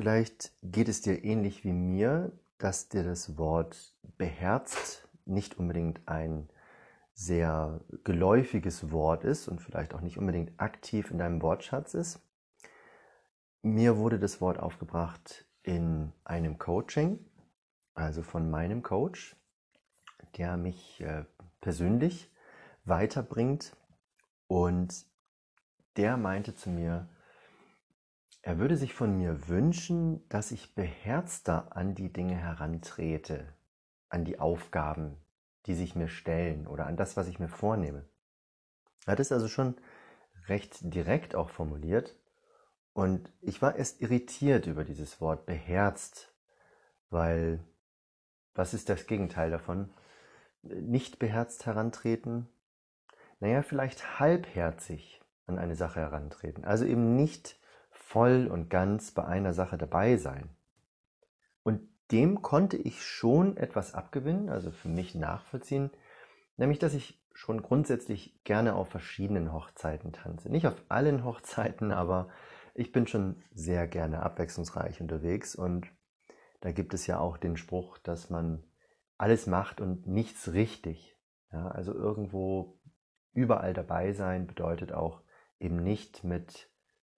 Vielleicht 0.00 0.54
geht 0.62 0.88
es 0.88 1.02
dir 1.02 1.24
ähnlich 1.24 1.62
wie 1.62 1.74
mir, 1.74 2.32
dass 2.56 2.88
dir 2.88 3.04
das 3.04 3.36
Wort 3.36 3.98
beherzt 4.16 5.06
nicht 5.26 5.58
unbedingt 5.58 6.00
ein 6.08 6.48
sehr 7.12 7.82
geläufiges 8.02 8.92
Wort 8.92 9.24
ist 9.24 9.46
und 9.46 9.60
vielleicht 9.60 9.92
auch 9.92 10.00
nicht 10.00 10.16
unbedingt 10.16 10.58
aktiv 10.58 11.10
in 11.10 11.18
deinem 11.18 11.42
Wortschatz 11.42 11.92
ist. 11.92 12.18
Mir 13.60 13.98
wurde 13.98 14.18
das 14.18 14.40
Wort 14.40 14.58
aufgebracht 14.58 15.44
in 15.64 16.14
einem 16.24 16.56
Coaching, 16.56 17.18
also 17.92 18.22
von 18.22 18.48
meinem 18.48 18.82
Coach, 18.82 19.36
der 20.38 20.56
mich 20.56 21.02
äh, 21.02 21.26
persönlich 21.60 22.32
weiterbringt 22.84 23.76
und 24.46 25.04
der 25.98 26.16
meinte 26.16 26.56
zu 26.56 26.70
mir, 26.70 27.06
er 28.42 28.58
würde 28.58 28.76
sich 28.76 28.94
von 28.94 29.16
mir 29.16 29.48
wünschen, 29.48 30.26
dass 30.28 30.50
ich 30.50 30.74
beherzter 30.74 31.76
an 31.76 31.94
die 31.94 32.12
Dinge 32.12 32.36
herantrete, 32.36 33.54
an 34.08 34.24
die 34.24 34.38
Aufgaben, 34.38 35.16
die 35.66 35.74
sich 35.74 35.94
mir 35.94 36.08
stellen 36.08 36.66
oder 36.66 36.86
an 36.86 36.96
das, 36.96 37.16
was 37.16 37.28
ich 37.28 37.38
mir 37.38 37.48
vornehme. 37.48 38.08
Er 39.06 39.12
hat 39.12 39.20
es 39.20 39.32
also 39.32 39.48
schon 39.48 39.76
recht 40.48 40.78
direkt 40.82 41.34
auch 41.34 41.50
formuliert 41.50 42.16
und 42.92 43.30
ich 43.40 43.60
war 43.60 43.76
erst 43.76 44.00
irritiert 44.00 44.66
über 44.66 44.84
dieses 44.84 45.20
Wort 45.20 45.46
beherzt, 45.46 46.34
weil 47.10 47.62
was 48.54 48.74
ist 48.74 48.88
das 48.88 49.06
Gegenteil 49.06 49.50
davon? 49.50 49.92
Nicht 50.62 51.18
beherzt 51.18 51.66
herantreten? 51.66 52.48
Naja, 53.38 53.62
vielleicht 53.62 54.18
halbherzig 54.18 55.20
an 55.46 55.58
eine 55.58 55.76
Sache 55.76 56.00
herantreten. 56.00 56.64
Also 56.64 56.84
eben 56.84 57.16
nicht 57.16 57.59
voll 58.10 58.48
und 58.48 58.70
ganz 58.70 59.12
bei 59.12 59.24
einer 59.24 59.54
Sache 59.54 59.78
dabei 59.78 60.16
sein. 60.16 60.50
Und 61.62 61.88
dem 62.10 62.42
konnte 62.42 62.76
ich 62.76 63.04
schon 63.04 63.56
etwas 63.56 63.94
abgewinnen, 63.94 64.48
also 64.48 64.72
für 64.72 64.88
mich 64.88 65.14
nachvollziehen, 65.14 65.90
nämlich 66.56 66.80
dass 66.80 66.92
ich 66.92 67.24
schon 67.32 67.62
grundsätzlich 67.62 68.42
gerne 68.42 68.74
auf 68.74 68.88
verschiedenen 68.88 69.52
Hochzeiten 69.52 70.12
tanze. 70.12 70.50
Nicht 70.50 70.66
auf 70.66 70.74
allen 70.88 71.24
Hochzeiten, 71.24 71.92
aber 71.92 72.30
ich 72.74 72.90
bin 72.90 73.06
schon 73.06 73.44
sehr 73.52 73.86
gerne 73.86 74.24
abwechslungsreich 74.24 75.00
unterwegs 75.00 75.54
und 75.54 75.86
da 76.62 76.72
gibt 76.72 76.94
es 76.94 77.06
ja 77.06 77.20
auch 77.20 77.36
den 77.36 77.56
Spruch, 77.56 77.96
dass 77.98 78.28
man 78.28 78.64
alles 79.18 79.46
macht 79.46 79.80
und 79.80 80.08
nichts 80.08 80.52
richtig. 80.52 81.16
Ja, 81.52 81.68
also 81.68 81.94
irgendwo 81.94 82.80
überall 83.32 83.72
dabei 83.72 84.12
sein 84.12 84.48
bedeutet 84.48 84.92
auch 84.92 85.22
eben 85.60 85.76
nicht 85.76 86.24
mit 86.24 86.69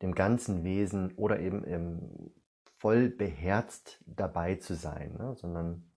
dem 0.03 0.15
ganzen 0.15 0.65
Wesen 0.65 1.13
oder 1.15 1.41
eben 1.41 1.65
im, 1.65 2.33
voll 2.79 3.09
beherzt 3.09 4.03
dabei 4.07 4.57
zu 4.57 4.75
sein, 4.75 5.15
ne? 5.17 5.35
sondern 5.37 5.91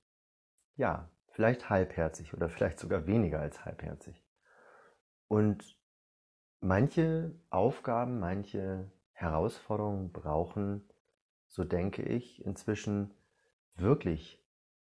ja, 0.75 1.09
vielleicht 1.31 1.69
halbherzig 1.69 2.33
oder 2.33 2.47
vielleicht 2.47 2.79
sogar 2.79 3.07
weniger 3.07 3.39
als 3.39 3.65
halbherzig. 3.65 4.23
Und 5.27 5.77
manche 6.61 7.35
Aufgaben, 7.49 8.19
manche 8.19 8.91
Herausforderungen 9.11 10.11
brauchen, 10.11 10.87
so 11.47 11.63
denke 11.63 12.03
ich, 12.03 12.45
inzwischen 12.45 13.13
wirklich 13.75 14.45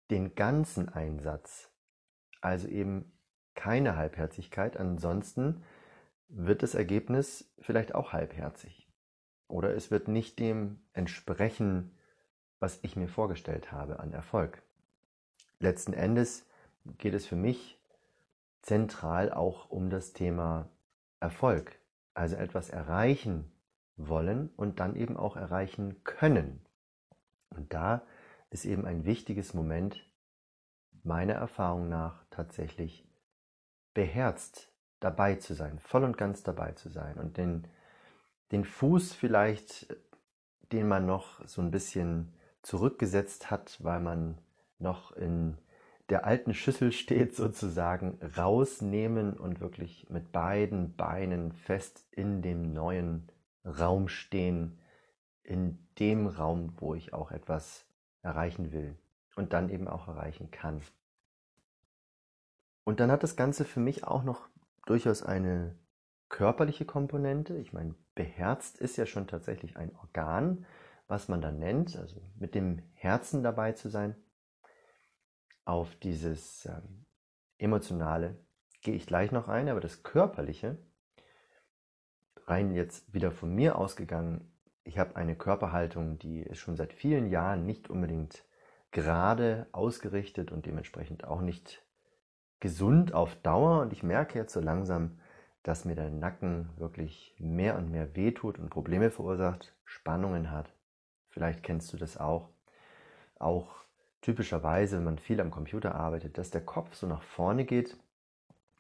den 0.10 0.36
ganzen 0.36 0.90
Einsatz. 0.90 1.72
Also 2.42 2.68
eben 2.68 3.18
keine 3.54 3.96
Halbherzigkeit, 3.96 4.78
ansonsten 4.78 5.64
wird 6.28 6.64
das 6.64 6.74
Ergebnis 6.74 7.54
vielleicht 7.60 7.94
auch 7.94 8.14
halbherzig. 8.14 8.83
Oder 9.54 9.76
es 9.76 9.92
wird 9.92 10.08
nicht 10.08 10.40
dem 10.40 10.80
entsprechen, 10.94 11.96
was 12.60 12.80
ich 12.82 12.96
mir 12.96 13.08
vorgestellt 13.08 13.72
habe 13.72 14.00
an 14.00 14.12
Erfolg. 14.12 14.64
Letzten 15.60 15.94
Endes 15.94 16.48
geht 16.98 17.14
es 17.14 17.28
für 17.28 17.36
mich 17.36 17.80
zentral 18.64 19.32
auch 19.32 19.70
um 19.70 19.92
das 19.92 20.14
Thema 20.14 20.70
Erfolg. 21.20 21.78
Also 22.16 22.36
etwas 22.36 22.72
erreichen 22.72 23.52
wollen 23.96 24.50
und 24.58 24.80
dann 24.80 24.96
eben 24.96 25.18
auch 25.18 25.36
erreichen 25.36 26.04
können. 26.04 26.66
Und 27.52 27.74
da 27.74 28.02
ist 28.50 28.66
eben 28.66 28.86
ein 28.88 29.06
wichtiges 29.06 29.54
Moment 29.54 30.04
meiner 31.04 31.34
Erfahrung 31.34 31.90
nach 31.90 32.26
tatsächlich 32.32 33.08
beherzt 33.94 34.74
dabei 35.00 35.36
zu 35.36 35.54
sein, 35.54 35.78
voll 35.78 36.04
und 36.04 36.18
ganz 36.18 36.42
dabei 36.42 36.72
zu 36.72 36.90
sein 36.90 37.20
und 37.20 37.38
den 37.38 37.68
den 38.52 38.66
Fuß 38.66 39.14
vielleicht, 39.14 39.96
den 40.72 40.88
man 40.88 41.06
noch 41.06 41.46
so 41.48 41.62
ein 41.62 41.72
bisschen 41.72 42.34
zurückgesetzt 42.62 43.52
hat, 43.52 43.78
weil 43.84 44.00
man 44.00 44.38
noch 44.80 45.12
in 45.12 45.58
der 46.10 46.26
alten 46.26 46.54
Schüssel 46.54 46.92
steht, 46.92 47.36
sozusagen 47.36 48.20
rausnehmen 48.38 49.34
und 49.34 49.60
wirklich 49.60 50.10
mit 50.10 50.32
beiden 50.32 50.96
Beinen 50.96 51.52
fest 51.54 52.06
in 52.12 52.42
dem 52.42 52.74
neuen 52.74 53.32
Raum 53.66 54.08
stehen, 54.08 54.80
in 55.44 55.80
dem 56.00 56.28
Raum, 56.28 56.74
wo 56.78 56.96
ich 56.96 57.14
auch 57.14 57.32
etwas 57.32 57.86
erreichen 58.22 58.72
will 58.72 58.96
und 59.36 59.54
dann 59.54 59.70
eben 59.70 59.88
auch 59.88 60.08
erreichen 60.08 60.52
kann. 60.52 60.82
Und 62.84 63.00
dann 63.00 63.12
hat 63.12 63.24
das 63.24 63.36
Ganze 63.36 63.66
für 63.66 63.80
mich 63.80 64.04
auch 64.04 64.24
noch 64.24 64.48
durchaus 64.86 65.24
eine 65.24 65.76
körperliche 66.34 66.84
Komponente. 66.84 67.56
Ich 67.58 67.74
meine, 67.74 67.94
beherzt 68.16 68.80
ist 68.80 68.98
ja 68.98 69.06
schon 69.06 69.28
tatsächlich 69.28 69.78
ein 69.78 69.96
Organ, 69.96 70.66
was 71.08 71.28
man 71.28 71.42
dann 71.42 71.60
nennt, 71.60 71.96
also 71.96 72.20
mit 72.40 72.56
dem 72.56 72.82
Herzen 72.96 73.44
dabei 73.44 73.74
zu 73.74 73.88
sein. 73.88 74.16
Auf 75.64 75.96
dieses 75.98 76.66
ähm, 76.66 77.06
emotionale 77.60 78.44
gehe 78.82 78.96
ich 78.96 79.06
gleich 79.06 79.32
noch 79.32 79.48
ein, 79.48 79.70
aber 79.70 79.80
das 79.80 80.02
körperliche, 80.02 80.80
rein 82.48 82.74
jetzt 82.74 83.14
wieder 83.14 83.32
von 83.32 83.54
mir 83.54 83.78
ausgegangen, 83.78 84.52
ich 84.84 84.98
habe 84.98 85.16
eine 85.16 85.36
Körperhaltung, 85.36 86.18
die 86.18 86.42
ist 86.42 86.58
schon 86.58 86.76
seit 86.76 86.94
vielen 86.94 87.30
Jahren 87.30 87.64
nicht 87.64 87.92
unbedingt 87.92 88.44
gerade 88.90 89.68
ausgerichtet 89.72 90.52
und 90.52 90.66
dementsprechend 90.66 91.26
auch 91.26 91.42
nicht 91.42 91.86
gesund 92.60 93.14
auf 93.14 93.36
Dauer. 93.36 93.82
Und 93.82 93.94
ich 93.94 94.02
merke 94.02 94.40
jetzt 94.40 94.54
so 94.54 94.60
langsam, 94.60 95.20
dass 95.64 95.86
mir 95.86 95.96
der 95.96 96.10
Nacken 96.10 96.70
wirklich 96.78 97.36
mehr 97.40 97.78
und 97.78 97.90
mehr 97.90 98.16
wehtut 98.16 98.60
und 98.60 98.70
Probleme 98.70 99.10
verursacht, 99.10 99.74
Spannungen 99.86 100.52
hat. 100.52 100.74
Vielleicht 101.30 101.64
kennst 101.64 101.92
du 101.94 101.98
das 101.98 102.18
auch. 102.18 102.50
Auch 103.40 103.84
typischerweise, 104.22 104.98
wenn 104.98 105.06
man 105.06 105.18
viel 105.20 105.42
am 105.42 105.52
Computer 105.52 105.96
arbeitet, 105.96 106.38
dass 106.38 106.52
der 106.52 106.66
Kopf 106.66 106.94
so 106.96 107.08
nach 107.08 107.24
vorne 107.24 107.66
geht. 107.66 107.98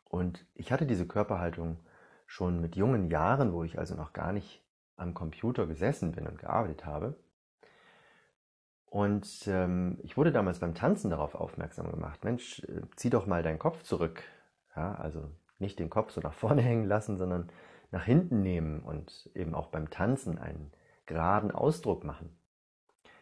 Und 0.10 0.46
ich 0.54 0.72
hatte 0.72 0.86
diese 0.86 1.08
Körperhaltung 1.08 1.78
schon 2.28 2.62
mit 2.62 2.76
jungen 2.76 3.10
Jahren, 3.10 3.54
wo 3.54 3.64
ich 3.64 3.80
also 3.80 3.96
noch 3.96 4.14
gar 4.14 4.34
nicht 4.34 4.62
am 4.96 5.14
Computer 5.14 5.68
gesessen 5.68 6.12
bin 6.12 6.28
und 6.28 6.38
gearbeitet 6.38 6.86
habe. 6.86 7.16
Und 8.86 9.48
ähm, 9.48 9.98
ich 10.04 10.18
wurde 10.18 10.32
damals 10.32 10.60
beim 10.60 10.76
Tanzen 10.76 11.10
darauf 11.10 11.34
aufmerksam 11.34 11.90
gemacht, 11.90 12.24
Mensch, 12.24 12.60
äh, 12.66 12.82
zieh 12.96 13.10
doch 13.10 13.26
mal 13.26 13.42
deinen 13.42 13.58
Kopf 13.58 13.82
zurück. 13.82 14.24
Ja, 14.76 14.94
also 14.96 15.32
nicht 15.64 15.80
den 15.80 15.90
Kopf 15.90 16.12
so 16.12 16.22
nach 16.22 16.34
vorne 16.34 16.62
hängen 16.70 16.86
lassen, 16.86 17.18
sondern 17.18 17.50
nach 17.92 18.06
hinten 18.06 18.42
nehmen 18.42 18.82
und 18.82 19.30
eben 19.34 19.56
auch 19.56 19.68
beim 19.68 19.90
Tanzen 19.90 20.38
einen 20.38 20.72
geraden 21.06 21.52
Ausdruck 21.52 22.04
machen. 22.04 22.38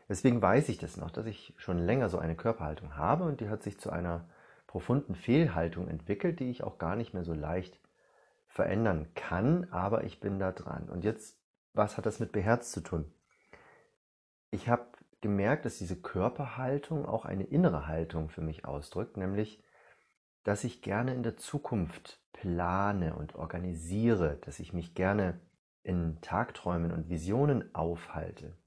Deswegen 0.09 0.41
weiß 0.41 0.67
ich 0.69 0.77
das 0.77 0.97
noch, 0.97 1.09
dass 1.09 1.25
ich 1.25 1.53
schon 1.57 1.77
länger 1.77 2.09
so 2.09 2.17
eine 2.19 2.35
Körperhaltung 2.35 2.97
habe 2.97 3.23
und 3.23 3.39
die 3.39 3.47
hat 3.47 3.63
sich 3.63 3.79
zu 3.79 3.89
einer 3.89 4.27
profunden 4.67 5.15
Fehlhaltung 5.15 5.87
entwickelt, 5.87 6.39
die 6.39 6.49
ich 6.49 6.63
auch 6.63 6.77
gar 6.77 6.95
nicht 6.95 7.13
mehr 7.13 7.23
so 7.23 7.33
leicht 7.33 7.79
verändern 8.47 9.13
kann, 9.15 9.69
aber 9.71 10.03
ich 10.03 10.19
bin 10.19 10.39
da 10.39 10.51
dran. 10.51 10.89
Und 10.89 11.05
jetzt, 11.05 11.39
was 11.73 11.97
hat 11.97 12.05
das 12.05 12.19
mit 12.19 12.33
Beherz 12.33 12.71
zu 12.71 12.81
tun? 12.81 13.13
Ich 14.49 14.67
habe 14.67 14.85
gemerkt, 15.21 15.65
dass 15.65 15.77
diese 15.77 15.95
Körperhaltung 15.95 17.05
auch 17.05 17.23
eine 17.25 17.45
innere 17.45 17.87
Haltung 17.87 18.29
für 18.29 18.41
mich 18.41 18.65
ausdrückt, 18.65 19.15
nämlich, 19.15 19.63
dass 20.43 20.63
ich 20.63 20.81
gerne 20.81 21.13
in 21.13 21.23
der 21.23 21.37
Zukunft 21.37 22.19
plane 22.41 23.15
und 23.15 23.35
organisiere, 23.35 24.39
dass 24.41 24.59
ich 24.59 24.73
mich 24.73 24.95
gerne 24.95 25.39
in 25.83 26.19
Tagträumen 26.21 26.91
und 26.91 27.07
Visionen 27.07 27.73
aufhalte, 27.75 28.57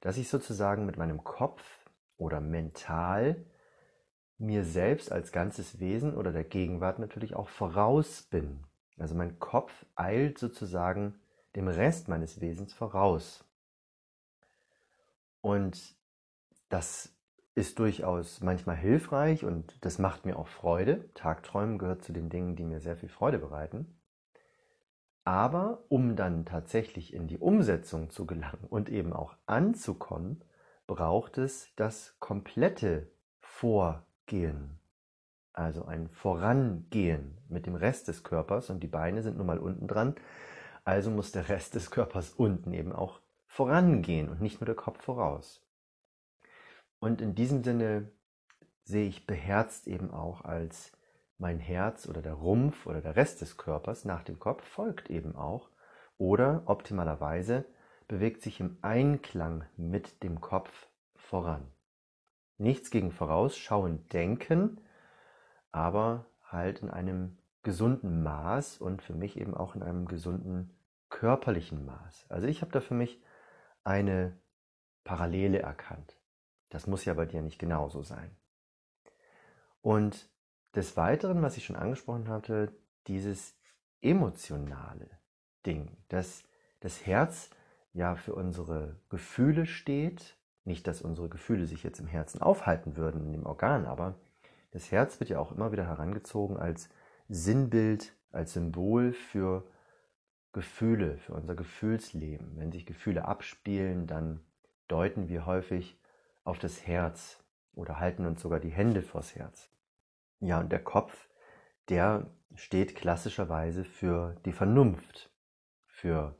dass 0.00 0.16
ich 0.16 0.28
sozusagen 0.28 0.84
mit 0.84 0.96
meinem 0.96 1.22
Kopf 1.22 1.62
oder 2.16 2.40
mental 2.40 3.36
mir 4.36 4.64
selbst 4.64 5.12
als 5.12 5.30
ganzes 5.30 5.78
Wesen 5.78 6.16
oder 6.16 6.32
der 6.32 6.42
Gegenwart 6.42 6.98
natürlich 6.98 7.36
auch 7.36 7.48
voraus 7.48 8.22
bin. 8.22 8.64
Also 8.98 9.14
mein 9.14 9.38
Kopf 9.38 9.86
eilt 9.94 10.38
sozusagen 10.38 11.14
dem 11.54 11.68
Rest 11.68 12.08
meines 12.08 12.40
Wesens 12.40 12.74
voraus. 12.74 13.44
Und 15.40 15.94
das 16.68 17.13
ist 17.54 17.78
durchaus 17.78 18.40
manchmal 18.40 18.76
hilfreich 18.76 19.44
und 19.44 19.84
das 19.84 19.98
macht 19.98 20.26
mir 20.26 20.38
auch 20.38 20.48
Freude. 20.48 21.08
Tagträumen 21.14 21.78
gehört 21.78 22.02
zu 22.02 22.12
den 22.12 22.28
Dingen, 22.28 22.56
die 22.56 22.64
mir 22.64 22.80
sehr 22.80 22.96
viel 22.96 23.08
Freude 23.08 23.38
bereiten. 23.38 24.00
Aber 25.24 25.84
um 25.88 26.16
dann 26.16 26.44
tatsächlich 26.44 27.14
in 27.14 27.28
die 27.28 27.38
Umsetzung 27.38 28.10
zu 28.10 28.26
gelangen 28.26 28.66
und 28.68 28.90
eben 28.90 29.12
auch 29.12 29.36
anzukommen, 29.46 30.44
braucht 30.86 31.38
es 31.38 31.68
das 31.76 32.16
komplette 32.18 33.10
Vorgehen, 33.40 34.80
also 35.54 35.86
ein 35.86 36.08
Vorangehen 36.10 37.38
mit 37.48 37.66
dem 37.66 37.74
Rest 37.74 38.08
des 38.08 38.22
Körpers 38.22 38.68
und 38.68 38.80
die 38.82 38.88
Beine 38.88 39.22
sind 39.22 39.38
nun 39.38 39.46
mal 39.46 39.58
unten 39.58 39.86
dran, 39.86 40.16
also 40.84 41.10
muss 41.10 41.32
der 41.32 41.48
Rest 41.48 41.74
des 41.74 41.90
Körpers 41.90 42.30
unten 42.30 42.74
eben 42.74 42.92
auch 42.92 43.20
vorangehen 43.46 44.28
und 44.28 44.42
nicht 44.42 44.60
nur 44.60 44.66
der 44.66 44.74
Kopf 44.74 45.02
voraus. 45.02 45.64
Und 47.04 47.20
in 47.20 47.34
diesem 47.34 47.62
Sinne 47.62 48.10
sehe 48.82 49.06
ich 49.06 49.26
beherzt 49.26 49.88
eben 49.88 50.10
auch 50.10 50.40
als 50.40 50.90
mein 51.36 51.58
Herz 51.58 52.08
oder 52.08 52.22
der 52.22 52.32
Rumpf 52.32 52.86
oder 52.86 53.02
der 53.02 53.14
Rest 53.14 53.42
des 53.42 53.58
Körpers 53.58 54.06
nach 54.06 54.24
dem 54.24 54.38
Kopf 54.38 54.64
folgt 54.64 55.10
eben 55.10 55.36
auch 55.36 55.68
oder 56.16 56.62
optimalerweise 56.64 57.66
bewegt 58.08 58.40
sich 58.40 58.58
im 58.58 58.78
Einklang 58.80 59.66
mit 59.76 60.22
dem 60.22 60.40
Kopf 60.40 60.88
voran. 61.14 61.70
Nichts 62.56 62.90
gegen 62.90 63.12
vorausschauen 63.12 64.08
denken, 64.08 64.80
aber 65.72 66.24
halt 66.42 66.80
in 66.80 66.88
einem 66.88 67.36
gesunden 67.62 68.22
Maß 68.22 68.78
und 68.78 69.02
für 69.02 69.14
mich 69.14 69.38
eben 69.38 69.52
auch 69.52 69.74
in 69.74 69.82
einem 69.82 70.06
gesunden 70.06 70.74
körperlichen 71.10 71.84
Maß. 71.84 72.30
Also 72.30 72.46
ich 72.46 72.62
habe 72.62 72.72
da 72.72 72.80
für 72.80 72.94
mich 72.94 73.22
eine 73.82 74.38
Parallele 75.04 75.58
erkannt. 75.58 76.16
Das 76.74 76.88
muss 76.88 77.04
ja 77.04 77.14
bei 77.14 77.24
dir 77.24 77.40
nicht 77.40 77.60
genauso 77.60 78.02
sein. 78.02 78.32
Und 79.80 80.28
des 80.74 80.96
Weiteren, 80.96 81.40
was 81.40 81.56
ich 81.56 81.64
schon 81.64 81.76
angesprochen 81.76 82.26
hatte, 82.26 82.72
dieses 83.06 83.56
emotionale 84.00 85.08
Ding, 85.64 85.96
dass 86.08 86.42
das 86.80 87.06
Herz 87.06 87.50
ja 87.92 88.16
für 88.16 88.34
unsere 88.34 88.96
Gefühle 89.08 89.66
steht. 89.66 90.36
Nicht, 90.64 90.88
dass 90.88 91.00
unsere 91.00 91.28
Gefühle 91.28 91.66
sich 91.66 91.84
jetzt 91.84 92.00
im 92.00 92.08
Herzen 92.08 92.42
aufhalten 92.42 92.96
würden, 92.96 93.24
in 93.24 93.32
dem 93.32 93.46
Organ, 93.46 93.86
aber 93.86 94.18
das 94.72 94.90
Herz 94.90 95.20
wird 95.20 95.30
ja 95.30 95.38
auch 95.38 95.52
immer 95.52 95.70
wieder 95.70 95.86
herangezogen 95.86 96.56
als 96.56 96.88
Sinnbild, 97.28 98.16
als 98.32 98.54
Symbol 98.54 99.12
für 99.12 99.64
Gefühle, 100.52 101.18
für 101.18 101.34
unser 101.34 101.54
Gefühlsleben. 101.54 102.56
Wenn 102.56 102.72
sich 102.72 102.84
Gefühle 102.84 103.28
abspielen, 103.28 104.08
dann 104.08 104.40
deuten 104.88 105.28
wir 105.28 105.46
häufig 105.46 106.00
auf 106.44 106.58
das 106.58 106.86
Herz 106.86 107.42
oder 107.74 107.98
halten 107.98 108.26
uns 108.26 108.40
sogar 108.40 108.60
die 108.60 108.70
Hände 108.70 109.02
vors 109.02 109.34
Herz. 109.34 109.70
Ja, 110.40 110.60
und 110.60 110.70
der 110.70 110.82
Kopf, 110.82 111.28
der 111.88 112.26
steht 112.54 112.94
klassischerweise 112.94 113.84
für 113.84 114.36
die 114.44 114.52
Vernunft, 114.52 115.30
für 115.86 116.36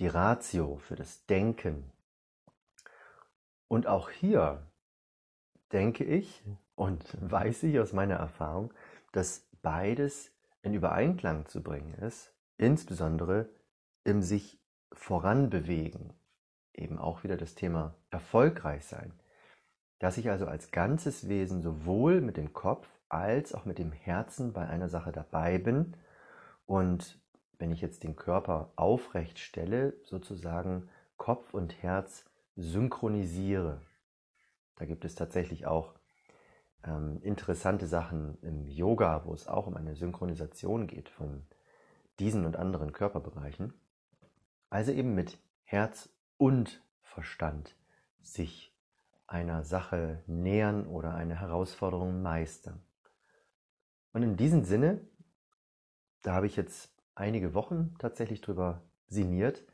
die 0.00 0.08
Ratio, 0.08 0.78
für 0.78 0.96
das 0.96 1.26
Denken. 1.26 1.92
Und 3.68 3.86
auch 3.86 4.10
hier 4.10 4.66
denke 5.72 6.04
ich 6.04 6.44
und 6.74 7.16
weiß 7.30 7.64
ich 7.64 7.78
aus 7.78 7.92
meiner 7.92 8.16
Erfahrung, 8.16 8.72
dass 9.12 9.46
beides 9.62 10.32
in 10.62 10.74
Übereinklang 10.74 11.46
zu 11.46 11.62
bringen 11.62 11.94
ist, 11.94 12.34
insbesondere 12.56 13.48
im 14.04 14.22
sich 14.22 14.60
voranbewegen. 14.92 16.12
Eben 16.72 16.98
auch 16.98 17.22
wieder 17.22 17.36
das 17.36 17.54
Thema 17.54 17.94
erfolgreich 18.10 18.84
sein. 18.84 19.12
Dass 20.04 20.18
ich 20.18 20.28
also 20.28 20.46
als 20.46 20.70
ganzes 20.70 21.30
Wesen 21.30 21.62
sowohl 21.62 22.20
mit 22.20 22.36
dem 22.36 22.52
Kopf 22.52 22.86
als 23.08 23.54
auch 23.54 23.64
mit 23.64 23.78
dem 23.78 23.90
Herzen 23.90 24.52
bei 24.52 24.68
einer 24.68 24.90
Sache 24.90 25.12
dabei 25.12 25.56
bin 25.56 25.96
und 26.66 27.18
wenn 27.58 27.72
ich 27.72 27.80
jetzt 27.80 28.04
den 28.04 28.14
Körper 28.14 28.70
aufrecht 28.76 29.38
stelle, 29.38 29.94
sozusagen 30.02 30.90
Kopf 31.16 31.54
und 31.54 31.82
Herz 31.82 32.26
synchronisiere. 32.54 33.80
Da 34.76 34.84
gibt 34.84 35.06
es 35.06 35.14
tatsächlich 35.14 35.66
auch 35.66 35.94
ähm, 36.84 37.22
interessante 37.22 37.86
Sachen 37.86 38.36
im 38.42 38.66
Yoga, 38.66 39.22
wo 39.24 39.32
es 39.32 39.48
auch 39.48 39.66
um 39.66 39.74
eine 39.74 39.94
Synchronisation 39.94 40.86
geht 40.86 41.08
von 41.08 41.46
diesen 42.18 42.44
und 42.44 42.56
anderen 42.56 42.92
Körperbereichen. 42.92 43.72
Also 44.68 44.92
eben 44.92 45.14
mit 45.14 45.38
Herz 45.62 46.10
und 46.36 46.82
Verstand 47.00 47.74
sich 48.20 48.73
einer 49.26 49.64
Sache 49.64 50.22
nähern 50.26 50.86
oder 50.86 51.14
eine 51.14 51.40
Herausforderung 51.40 52.22
meistern. 52.22 52.84
Und 54.12 54.22
in 54.22 54.36
diesem 54.36 54.64
Sinne, 54.64 55.00
da 56.22 56.34
habe 56.34 56.46
ich 56.46 56.56
jetzt 56.56 56.94
einige 57.14 57.54
Wochen 57.54 57.94
tatsächlich 57.98 58.40
drüber 58.40 58.82
sinniert, 59.06 59.64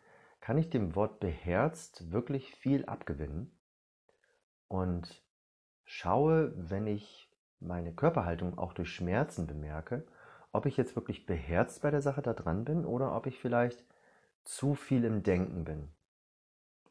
kann 0.40 0.58
ich 0.58 0.70
dem 0.70 0.94
Wort 0.94 1.20
beherzt 1.20 2.10
wirklich 2.10 2.54
viel 2.54 2.86
abgewinnen 2.86 3.58
und 4.68 5.22
schaue, 5.84 6.52
wenn 6.56 6.86
ich 6.86 7.30
meine 7.60 7.92
Körperhaltung 7.92 8.56
auch 8.56 8.72
durch 8.72 8.90
Schmerzen 8.90 9.46
bemerke, 9.46 10.06
ob 10.52 10.66
ich 10.66 10.76
jetzt 10.76 10.96
wirklich 10.96 11.26
beherzt 11.26 11.82
bei 11.82 11.90
der 11.90 12.02
Sache 12.02 12.22
da 12.22 12.32
dran 12.32 12.64
bin 12.64 12.84
oder 12.84 13.14
ob 13.14 13.26
ich 13.26 13.38
vielleicht 13.38 13.84
zu 14.44 14.74
viel 14.74 15.04
im 15.04 15.22
Denken 15.22 15.64
bin. 15.64 15.92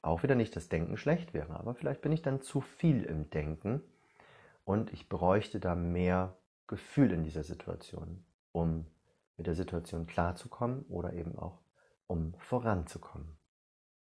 Auch 0.01 0.23
wieder 0.23 0.35
nicht, 0.35 0.55
dass 0.55 0.69
Denken 0.69 0.97
schlecht 0.97 1.33
wäre, 1.33 1.59
aber 1.59 1.75
vielleicht 1.75 2.01
bin 2.01 2.11
ich 2.11 2.21
dann 2.21 2.41
zu 2.41 2.61
viel 2.61 3.03
im 3.03 3.29
Denken 3.29 3.81
und 4.63 4.93
ich 4.93 5.09
bräuchte 5.09 5.59
da 5.59 5.75
mehr 5.75 6.37
Gefühl 6.67 7.11
in 7.11 7.23
dieser 7.23 7.43
Situation, 7.43 8.23
um 8.51 8.85
mit 9.37 9.47
der 9.47 9.55
Situation 9.55 10.05
klarzukommen 10.05 10.85
oder 10.89 11.13
eben 11.13 11.37
auch 11.37 11.59
um 12.07 12.33
voranzukommen. 12.37 13.38